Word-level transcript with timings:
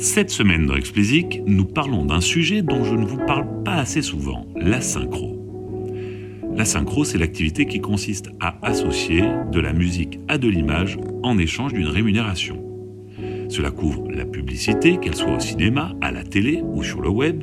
Cette 0.00 0.30
semaine 0.30 0.66
dans 0.66 0.76
Explicit, 0.76 1.42
nous 1.44 1.64
parlons 1.64 2.04
d'un 2.04 2.20
sujet 2.20 2.62
dont 2.62 2.84
je 2.84 2.94
ne 2.94 3.04
vous 3.04 3.18
parle 3.26 3.64
pas 3.64 3.74
assez 3.74 4.00
souvent, 4.00 4.46
la 4.54 4.80
synchro. 4.80 5.36
La 6.54 6.64
synchro, 6.64 7.02
c'est 7.02 7.18
l'activité 7.18 7.66
qui 7.66 7.80
consiste 7.80 8.30
à 8.38 8.64
associer 8.64 9.24
de 9.50 9.58
la 9.58 9.72
musique 9.72 10.20
à 10.28 10.38
de 10.38 10.46
l'image 10.46 10.98
en 11.24 11.36
échange 11.36 11.72
d'une 11.72 11.88
rémunération. 11.88 12.64
Cela 13.48 13.72
couvre 13.72 14.08
la 14.12 14.24
publicité, 14.24 14.98
qu'elle 14.98 15.16
soit 15.16 15.34
au 15.34 15.40
cinéma, 15.40 15.96
à 16.00 16.12
la 16.12 16.22
télé 16.22 16.62
ou 16.62 16.84
sur 16.84 17.00
le 17.00 17.08
web, 17.08 17.42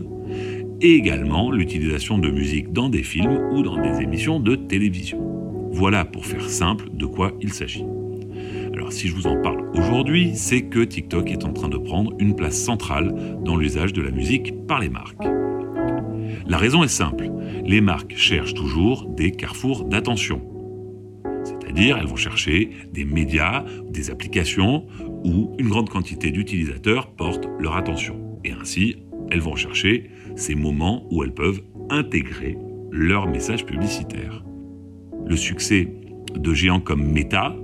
et 0.80 0.94
également 0.96 1.52
l'utilisation 1.52 2.18
de 2.18 2.32
musique 2.32 2.72
dans 2.72 2.88
des 2.88 3.04
films 3.04 3.50
ou 3.52 3.64
dans 3.64 3.82
des 3.82 4.02
émissions 4.02 4.40
de 4.40 4.56
télévision. 4.56 5.20
Voilà 5.74 6.06
pour 6.06 6.26
faire 6.26 6.50
simple 6.50 6.88
de 6.94 7.06
quoi 7.06 7.34
il 7.42 7.52
s'agit. 7.52 7.84
Alors 8.76 8.92
si 8.92 9.08
je 9.08 9.16
vous 9.16 9.26
en 9.26 9.42
parle 9.42 9.72
aujourd'hui, 9.74 10.36
c'est 10.36 10.64
que 10.64 10.82
TikTok 10.82 11.32
est 11.32 11.46
en 11.46 11.54
train 11.54 11.70
de 11.70 11.78
prendre 11.78 12.14
une 12.20 12.36
place 12.36 12.58
centrale 12.58 13.40
dans 13.42 13.56
l'usage 13.56 13.94
de 13.94 14.02
la 14.02 14.12
musique 14.12 14.68
par 14.68 14.82
les 14.82 14.90
marques. 14.90 15.24
La 16.46 16.58
raison 16.58 16.84
est 16.84 16.90
simple, 16.90 17.32
les 17.64 17.80
marques 17.80 18.18
cherchent 18.18 18.54
toujours 18.54 19.06
des 19.06 19.32
carrefours 19.32 19.86
d'attention. 19.86 20.42
C'est-à-dire 21.46 21.98
elles 21.98 22.08
vont 22.08 22.18
chercher 22.18 22.70
des 22.92 23.06
médias, 23.06 23.64
des 23.90 24.12
applications 24.12 24.86
où 25.24 25.56
une 25.58 25.70
grande 25.70 25.90
quantité 25.90 26.32
d'utilisateurs 26.32 27.16
portent 27.16 27.48
leur 27.58 27.78
attention. 27.78 28.38
Et 28.44 28.52
ainsi, 28.52 28.98
elles 29.32 29.40
vont 29.40 29.56
chercher 29.56 30.10
ces 30.36 30.54
moments 30.54 31.08
où 31.12 31.24
elles 31.24 31.34
peuvent 31.34 31.62
intégrer 31.90 32.58
leur 32.92 33.26
message 33.26 33.66
publicitaire. 33.66 34.44
Le 35.26 35.38
succès 35.38 35.88
de 36.36 36.54
géants 36.54 36.82
comme 36.82 37.10
Meta 37.10 37.56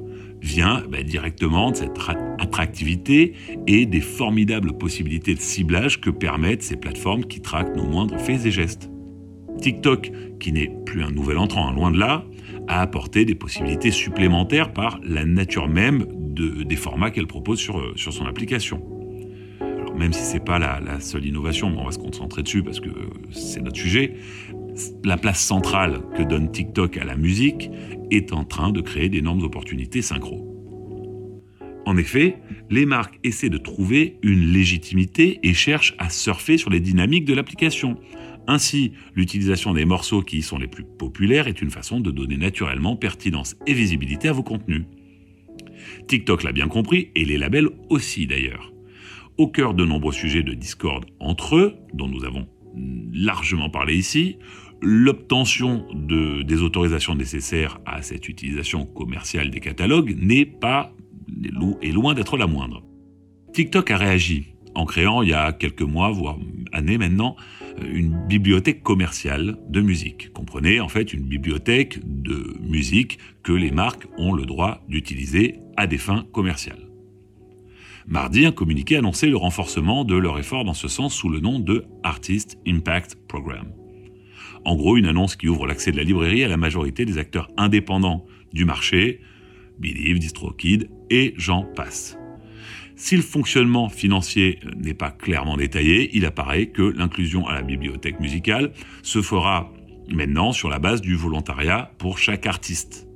vient 0.42 0.84
bah, 0.90 1.04
directement 1.04 1.72
de 1.72 1.78
cette 1.78 1.98
attractivité 2.40 3.34
et 3.68 3.86
des 3.86 4.02
formidables 4.02 4.78
possibilités 4.78 5.36
de 5.36 5.40
ciblage 5.40 6.02
que 6.02 6.10
permettent 6.10 6.64
ces 6.64 6.78
plateformes 6.78 7.26
qui 7.26 7.42
traquent 7.42 7.76
nos 7.76 7.86
moindres 7.86 8.20
faits 8.20 8.46
et 8.46 8.52
gestes. 8.52 8.90
TikTok, 9.62 10.12
qui 10.40 10.52
n'est 10.52 10.72
plus 10.86 11.04
un 11.04 11.12
nouvel 11.12 11.38
entrant, 11.38 11.70
hein, 11.70 11.74
loin 11.74 11.92
de 11.92 12.00
là, 12.00 12.26
a 12.68 12.82
apporté 12.82 13.26
des 13.26 13.36
possibilités 13.36 13.92
supplémentaires 13.92 14.74
par 14.74 15.00
la 15.04 15.26
nature 15.26 15.68
même 15.68 16.06
des 16.34 16.76
formats 16.76 17.12
qu'elle 17.12 17.28
propose 17.28 17.60
sur, 17.60 17.80
euh, 17.80 17.94
sur 17.96 18.14
son 18.14 18.26
application. 18.26 18.82
Même 19.96 20.14
si 20.14 20.24
ce 20.24 20.34
n'est 20.34 20.40
pas 20.40 20.58
la, 20.58 20.80
la, 20.80 21.00
seule 21.00 21.26
innovation, 21.26 21.76
on 21.78 21.84
va 21.84 21.92
se 21.92 22.00
concentrer 22.00 22.44
dessus 22.44 22.64
parce 22.64 22.80
que 22.80 22.90
euh, 22.90 23.10
c'est 23.32 23.62
notre 23.62 23.78
sujet, 23.78 24.16
la 25.04 25.18
place 25.18 25.42
centrale 25.42 26.02
que 26.16 26.24
donne 26.24 26.52
TikTok 26.52 26.98
à 26.98 27.04
la 27.04 27.16
musique 27.16 27.70
est 28.10 28.34
en 28.34 28.44
train 28.44 28.72
de 28.72 28.82
créer 28.82 29.10
d'énormes 29.10 29.44
opportunités 29.44 30.02
synchro. 30.02 30.48
En 31.86 31.98
effet, 31.98 32.38
les 32.70 32.86
marques 32.86 33.20
essaient 33.24 33.50
de 33.50 33.58
trouver 33.58 34.18
une 34.22 34.54
légitimité 34.54 35.40
et 35.44 35.54
cherchent 35.54 35.96
à 35.98 36.10
surfer 36.10 36.58
sur 36.58 36.70
les 36.70 36.80
dynamiques 36.80 37.26
de 37.26 37.34
l'application. 37.34 37.98
Ainsi, 38.48 38.94
l'utilisation 39.16 39.74
des 39.74 39.86
morceaux 39.86 40.22
qui 40.22 40.38
y 40.38 40.42
sont 40.42 40.58
les 40.58 40.68
plus 40.68 40.84
populaires 40.84 41.48
est 41.48 41.62
une 41.62 41.72
façon 41.72 42.00
de 42.00 42.12
donner 42.12 42.38
naturellement 42.38 42.96
pertinence 42.96 43.56
et 43.66 43.74
visibilité 43.74 44.28
à 44.28 44.34
vos 44.34 44.44
contenus. 44.44 44.84
TikTok 46.08 46.44
l'a 46.44 46.52
bien 46.52 46.68
compris 46.68 47.10
et 47.16 47.26
les 47.26 47.38
labels 47.38 47.70
aussi 47.90 48.28
d'ailleurs. 48.28 48.72
Au 49.38 49.48
cœur 49.48 49.74
de 49.74 49.86
nombreux 49.86 50.14
sujets 50.14 50.44
de 50.44 50.54
discorde 50.54 51.06
entre 51.20 51.56
eux, 51.56 51.76
dont 51.94 52.08
nous 52.08 52.26
avons 52.26 52.48
largement 53.14 53.70
parlé 53.70 53.96
ici, 53.96 54.38
l'obtention 54.82 55.86
de, 55.94 56.42
des 56.42 56.62
autorisations 56.62 57.16
nécessaires 57.16 57.80
à 57.86 58.02
cette 58.02 58.28
utilisation 58.28 58.86
commerciale 58.86 59.50
des 59.52 59.60
catalogues 59.60 60.16
n'est 60.20 60.46
pas 60.46 60.94
est 61.82 61.92
loin 61.92 62.14
d'être 62.14 62.38
la 62.38 62.48
moindre. 62.48 62.84
TikTok 63.54 63.92
a 63.92 63.98
réagi 63.98 64.54
en 64.76 64.86
créant 64.86 65.22
il 65.22 65.30
y 65.30 65.34
a 65.34 65.52
quelques 65.52 65.82
mois, 65.82 66.12
voire 66.12 66.38
années 66.72 66.98
maintenant, 66.98 67.36
une 67.84 68.28
bibliothèque 68.28 68.84
commerciale 68.84 69.58
de 69.70 69.82
musique. 69.82 70.32
Comprenez 70.34 70.80
en 70.80 70.88
fait 70.88 71.14
une 71.14 71.24
bibliothèque 71.24 72.00
de 72.04 72.56
musique 72.62 73.20
que 73.44 73.52
les 73.52 73.72
marques 73.72 74.08
ont 74.18 74.34
le 74.34 74.46
droit 74.46 74.84
d'utiliser 74.88 75.60
à 75.78 75.88
des 75.88 75.98
fins 75.98 76.26
commerciales. 76.32 76.91
Mardi, 78.08 78.46
un 78.46 78.52
communiqué 78.52 78.98
annonçait 78.98 79.28
le 79.28 79.38
renforcement 79.38 80.04
de 80.04 80.16
leur 80.16 80.40
effort 80.40 80.66
dans 80.66 80.74
ce 80.74 80.88
sens 80.88 81.14
sous 81.14 81.30
le 81.30 81.40
nom 81.40 81.60
de 81.60 81.86
Artist 82.04 82.58
Impact 82.68 83.16
Program. 83.28 83.68
En 84.66 84.76
gros, 84.76 84.98
une 84.98 85.06
annonce 85.06 85.36
qui 85.36 85.48
ouvre 85.48 85.68
l'accès 85.68 85.92
de 85.92 85.98
la 85.98 86.04
librairie 86.04 86.44
à 86.44 86.48
la 86.48 86.58
majorité 86.58 87.06
des 87.06 87.18
acteurs 87.18 87.50
indépendants 87.58 88.26
du 88.54 88.66
marché, 88.66 89.22
Believe, 89.80 90.20
DistroKid 90.20 90.90
et 91.10 91.34
j'en 91.38 91.64
passe. 91.64 92.18
Si 92.96 93.16
le 93.16 93.24
fonctionnement 93.24 93.90
financier 93.90 94.60
n'est 94.78 94.94
pas 94.94 95.10
clairement 95.10 95.58
détaillé, 95.58 96.16
il 96.16 96.26
apparaît 96.26 96.68
que 96.68 96.84
l'inclusion 96.84 97.48
à 97.48 97.56
la 97.56 97.64
bibliothèque 97.64 98.20
musicale 98.20 98.74
se 99.02 99.22
fera 99.22 99.74
maintenant 100.10 100.52
sur 100.52 100.70
la 100.70 100.78
base 100.78 101.02
du 101.02 101.16
volontariat 101.16 101.92
pour 101.98 102.20
chaque 102.20 102.46
artiste. 102.46 103.08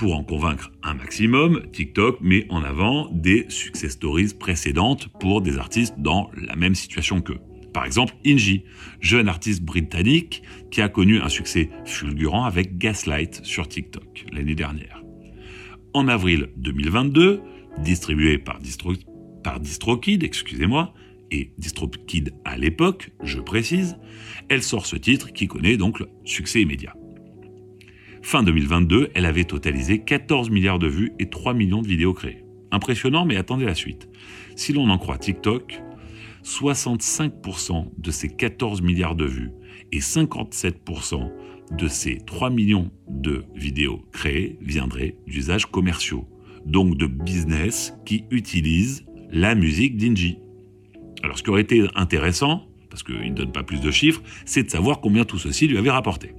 Pour 0.00 0.16
en 0.16 0.24
convaincre 0.24 0.72
un 0.82 0.94
maximum, 0.94 1.60
TikTok 1.72 2.22
met 2.22 2.46
en 2.48 2.64
avant 2.64 3.10
des 3.12 3.44
success 3.50 3.92
stories 3.92 4.32
précédentes 4.32 5.08
pour 5.20 5.42
des 5.42 5.58
artistes 5.58 5.96
dans 5.98 6.30
la 6.34 6.56
même 6.56 6.74
situation 6.74 7.20
qu'eux. 7.20 7.36
Par 7.74 7.84
exemple, 7.84 8.14
Inji, 8.24 8.64
jeune 9.02 9.28
artiste 9.28 9.60
britannique 9.62 10.42
qui 10.70 10.80
a 10.80 10.88
connu 10.88 11.20
un 11.20 11.28
succès 11.28 11.68
fulgurant 11.84 12.44
avec 12.44 12.78
Gaslight 12.78 13.44
sur 13.44 13.68
TikTok 13.68 14.24
l'année 14.32 14.54
dernière. 14.54 15.02
En 15.92 16.08
avril 16.08 16.48
2022, 16.56 17.42
distribué 17.80 18.38
par, 18.38 18.58
Distro, 18.58 18.94
par 19.44 19.60
DistroKid, 19.60 20.24
excusez-moi, 20.24 20.94
et 21.30 21.52
DistroKid 21.58 22.32
à 22.46 22.56
l'époque, 22.56 23.10
je 23.22 23.38
précise, 23.38 23.98
elle 24.48 24.62
sort 24.62 24.86
ce 24.86 24.96
titre 24.96 25.30
qui 25.34 25.46
connaît 25.46 25.76
donc 25.76 26.02
succès 26.24 26.62
immédiat. 26.62 26.94
Fin 28.22 28.42
2022, 28.42 29.10
elle 29.14 29.24
avait 29.24 29.44
totalisé 29.44 30.00
14 30.00 30.50
milliards 30.50 30.78
de 30.78 30.86
vues 30.86 31.12
et 31.18 31.30
3 31.30 31.54
millions 31.54 31.82
de 31.82 31.88
vidéos 31.88 32.12
créées. 32.12 32.44
Impressionnant, 32.70 33.24
mais 33.24 33.36
attendez 33.36 33.64
la 33.64 33.74
suite. 33.74 34.08
Si 34.56 34.72
l'on 34.72 34.88
en 34.90 34.98
croit 34.98 35.18
TikTok, 35.18 35.82
65% 36.44 37.86
de 37.96 38.10
ces 38.10 38.28
14 38.28 38.82
milliards 38.82 39.16
de 39.16 39.24
vues 39.24 39.50
et 39.90 40.00
57% 40.00 41.30
de 41.72 41.88
ces 41.88 42.18
3 42.18 42.50
millions 42.50 42.90
de 43.08 43.44
vidéos 43.54 44.02
créées 44.12 44.58
viendraient 44.60 45.16
d'usages 45.26 45.66
commerciaux, 45.66 46.28
donc 46.66 46.96
de 46.96 47.06
business 47.06 47.94
qui 48.04 48.24
utilisent 48.30 49.04
la 49.30 49.54
musique 49.54 49.96
d'Inji. 49.96 50.38
Alors 51.22 51.38
ce 51.38 51.42
qui 51.42 51.50
aurait 51.50 51.62
été 51.62 51.86
intéressant, 51.94 52.66
parce 52.90 53.02
qu'il 53.02 53.30
ne 53.30 53.34
donne 53.34 53.52
pas 53.52 53.62
plus 53.62 53.80
de 53.80 53.90
chiffres, 53.90 54.22
c'est 54.44 54.64
de 54.64 54.70
savoir 54.70 55.00
combien 55.00 55.24
tout 55.24 55.38
ceci 55.38 55.68
lui 55.68 55.78
avait 55.78 55.90
rapporté. 55.90 56.34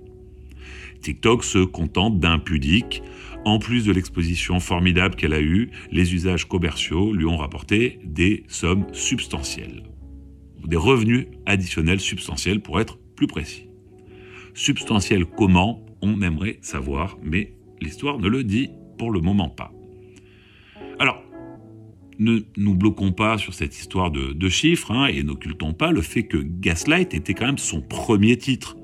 TikTok 1.01 1.43
se 1.43 1.59
contente 1.59 2.19
d'un 2.19 2.39
pudique. 2.39 3.03
En 3.43 3.57
plus 3.57 3.85
de 3.85 3.91
l'exposition 3.91 4.59
formidable 4.59 5.15
qu'elle 5.15 5.33
a 5.33 5.41
eue, 5.41 5.71
les 5.91 6.13
usages 6.13 6.47
commerciaux 6.47 7.13
lui 7.13 7.25
ont 7.25 7.37
rapporté 7.37 7.99
des 8.03 8.43
sommes 8.47 8.85
substantielles. 8.93 9.83
Des 10.63 10.77
revenus 10.77 11.25
additionnels 11.47 11.99
substantiels 11.99 12.61
pour 12.61 12.79
être 12.79 12.99
plus 13.15 13.27
précis. 13.27 13.67
Substantiels 14.53 15.25
comment 15.25 15.83
On 16.03 16.21
aimerait 16.21 16.59
savoir, 16.61 17.17
mais 17.23 17.53
l'histoire 17.79 18.19
ne 18.19 18.27
le 18.27 18.43
dit 18.43 18.69
pour 18.97 19.11
le 19.11 19.21
moment 19.21 19.49
pas. 19.49 19.71
Alors, 20.99 21.23
ne 22.19 22.39
nous 22.57 22.75
bloquons 22.75 23.11
pas 23.11 23.37
sur 23.39 23.53
cette 23.53 23.77
histoire 23.77 24.11
de, 24.11 24.49
chiffres 24.49 24.91
hein, 24.91 25.07
et 25.07 25.23
n'occultons 25.23 25.73
pas 25.73 25.91
le 25.91 26.01
fait 26.01 26.23
que 26.23 26.37
Gaslight 26.37 27.13
était 27.13 27.33
quand 27.33 27.47
même 27.47 27.57
son 27.57 27.81
premier 27.81 28.37
titre 28.37 28.77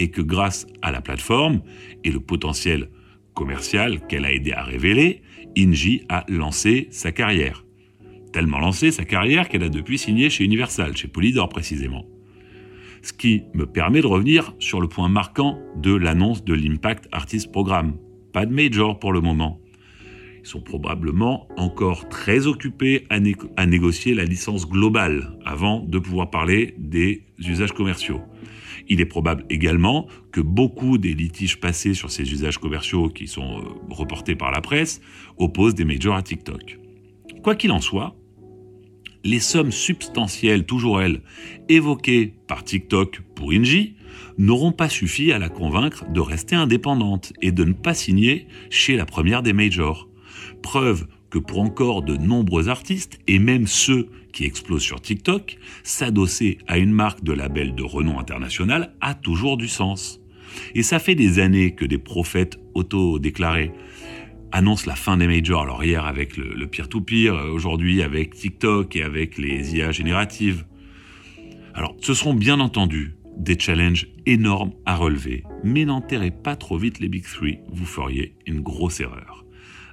et 0.00 0.08
que 0.08 0.22
grâce 0.22 0.66
à 0.80 0.90
la 0.90 1.02
plateforme 1.02 1.60
et 2.04 2.10
le 2.10 2.20
potentiel 2.20 2.88
commercial 3.34 4.00
qu'elle 4.08 4.24
a 4.24 4.32
aidé 4.32 4.52
à 4.52 4.64
révéler, 4.64 5.20
Inji 5.58 6.04
a 6.08 6.24
lancé 6.26 6.88
sa 6.90 7.12
carrière. 7.12 7.66
Tellement 8.32 8.60
lancé 8.60 8.92
sa 8.92 9.04
carrière 9.04 9.48
qu'elle 9.50 9.62
a 9.62 9.68
depuis 9.68 9.98
signé 9.98 10.30
chez 10.30 10.44
Universal, 10.44 10.96
chez 10.96 11.06
Polydor 11.06 11.50
précisément. 11.50 12.06
Ce 13.02 13.12
qui 13.12 13.42
me 13.52 13.66
permet 13.66 14.00
de 14.00 14.06
revenir 14.06 14.54
sur 14.58 14.80
le 14.80 14.88
point 14.88 15.10
marquant 15.10 15.58
de 15.76 15.94
l'annonce 15.94 16.44
de 16.44 16.54
l'Impact 16.54 17.08
Artist 17.12 17.52
Programme. 17.52 17.98
Pas 18.32 18.46
de 18.46 18.54
major 18.54 18.98
pour 18.98 19.12
le 19.12 19.20
moment. 19.20 19.60
Ils 20.42 20.48
sont 20.48 20.62
probablement 20.62 21.46
encore 21.58 22.08
très 22.08 22.46
occupés 22.46 23.06
à, 23.10 23.18
à, 23.56 23.66
négocier 23.66 24.14
la 24.14 24.24
licence 24.24 24.66
globale 24.66 25.36
avant 25.44 25.80
de 25.80 25.98
pouvoir 25.98 26.30
parler 26.30 26.74
des 26.78 27.24
usages 27.38 27.72
commerciaux. 27.72 28.22
Il 28.90 29.00
est 29.00 29.06
probable 29.06 29.46
également 29.48 30.08
que 30.32 30.40
beaucoup 30.40 30.98
des 30.98 31.14
litiges 31.14 31.60
passés 31.60 31.94
sur 31.94 32.10
ces 32.10 32.30
usages 32.32 32.58
commerciaux 32.58 33.08
qui 33.08 33.28
sont 33.28 33.60
euh, 33.60 33.62
reportés 33.88 34.34
par 34.34 34.50
la 34.50 34.60
presse 34.60 35.00
opposent 35.38 35.76
des 35.76 35.84
majors 35.84 36.16
à 36.16 36.22
TikTok. 36.22 36.78
Quoi 37.44 37.54
qu'il 37.54 37.70
en 37.70 37.80
soit, 37.80 38.16
les 39.22 39.38
sommes 39.38 39.70
substantielles, 39.70 40.66
toujours 40.66 41.00
elles, 41.00 41.22
évoquées 41.68 42.34
par 42.48 42.64
TikTok 42.64 43.22
pour 43.36 43.52
Inji, 43.52 43.94
n'auront 44.38 44.72
pas 44.72 44.88
suffi 44.88 45.30
à 45.30 45.38
la 45.38 45.48
convaincre 45.48 46.10
de 46.10 46.20
rester 46.20 46.56
indépendante 46.56 47.32
et 47.40 47.52
de 47.52 47.62
ne 47.62 47.72
pas 47.72 47.94
signer 47.94 48.48
chez 48.70 48.96
la 48.96 49.06
première 49.06 49.42
des 49.42 49.52
majors. 49.52 50.08
Preuve 50.62 51.06
que 51.30 51.38
pour 51.38 51.60
encore 51.60 52.02
de 52.02 52.16
nombreux 52.16 52.68
artistes, 52.68 53.18
et 53.26 53.38
même 53.38 53.66
ceux 53.66 54.08
qui 54.32 54.44
explosent 54.44 54.82
sur 54.82 55.00
TikTok, 55.00 55.58
s'adosser 55.82 56.58
à 56.66 56.78
une 56.78 56.92
marque 56.92 57.22
de 57.24 57.32
label 57.32 57.74
de 57.74 57.82
renom 57.82 58.18
international 58.18 58.94
a 59.00 59.14
toujours 59.14 59.56
du 59.56 59.68
sens. 59.68 60.20
Et 60.74 60.82
ça 60.82 60.98
fait 60.98 61.14
des 61.14 61.38
années 61.38 61.74
que 61.74 61.84
des 61.84 61.98
prophètes 61.98 62.58
auto-déclarés 62.74 63.72
annoncent 64.52 64.86
la 64.86 64.96
fin 64.96 65.16
des 65.16 65.26
majors. 65.26 65.62
Alors 65.62 65.84
hier 65.84 66.04
avec 66.04 66.36
le, 66.36 66.66
peer-to-peer, 66.66 67.34
aujourd'hui 67.52 68.02
avec 68.02 68.34
TikTok 68.34 68.96
et 68.96 69.02
avec 69.02 69.38
les 69.38 69.76
IA 69.76 69.92
génératives. 69.92 70.64
Alors 71.74 71.96
ce 72.00 72.14
seront 72.14 72.34
bien 72.34 72.58
entendu 72.60 73.14
des 73.36 73.58
challenges 73.58 74.08
énormes 74.26 74.72
à 74.84 74.96
relever, 74.96 75.44
mais 75.64 75.84
n'enterrez 75.84 76.30
pas 76.30 76.56
trop 76.56 76.76
vite 76.76 76.98
les 76.98 77.08
Big 77.08 77.24
Three, 77.24 77.60
vous 77.70 77.86
feriez 77.86 78.34
une 78.46 78.60
grosse 78.60 79.00
erreur. 79.00 79.46